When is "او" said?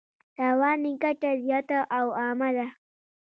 1.97-2.05